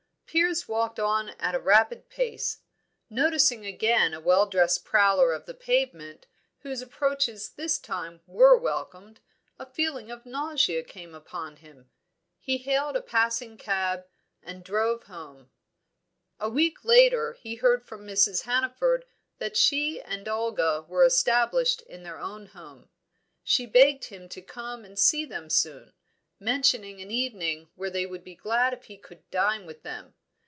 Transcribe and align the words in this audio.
Piers 0.31 0.65
walked 0.65 0.97
on 0.97 1.27
at 1.41 1.55
a 1.55 1.59
rapid 1.59 2.07
pace. 2.07 2.59
Noticing 3.09 3.65
again 3.65 4.13
a 4.13 4.21
well 4.21 4.45
dressed 4.45 4.85
prowler 4.85 5.33
of 5.33 5.45
the 5.45 5.53
pavement, 5.53 6.25
whose 6.59 6.81
approaches 6.81 7.49
this 7.49 7.77
time 7.77 8.21
were 8.25 8.55
welcomed, 8.55 9.19
a 9.59 9.65
feeling 9.65 10.09
of 10.09 10.25
nausea 10.25 10.83
came 10.83 11.13
upon 11.13 11.57
him. 11.57 11.89
He 12.39 12.59
hailed 12.59 12.95
a 12.95 13.01
passing 13.01 13.57
cab, 13.57 14.05
and 14.41 14.63
drove 14.63 15.03
home. 15.03 15.51
A 16.39 16.49
week 16.49 16.85
later, 16.85 17.33
he 17.33 17.55
heard 17.55 17.83
from 17.85 18.07
Mrs. 18.07 18.43
Hannaford 18.43 19.03
that 19.37 19.57
she 19.57 20.01
and 20.01 20.29
Olga 20.29 20.85
were 20.87 21.03
established 21.03 21.81
in 21.81 22.03
their 22.03 22.19
own 22.19 22.45
home; 22.45 22.87
she 23.43 23.65
begged 23.65 24.05
him 24.05 24.29
to 24.29 24.41
come 24.41 24.85
and 24.85 24.97
see 24.97 25.25
them 25.25 25.49
soon, 25.49 25.91
mentioning 26.39 27.01
an 27.01 27.11
evening 27.11 27.69
when 27.75 27.91
they 27.91 28.05
would 28.05 28.23
be 28.23 28.33
glad 28.33 28.71
if 28.71 28.85
he 28.85 28.95
could 28.97 29.29
dine 29.29 29.65
with 29.65 29.83
them. 29.83 30.15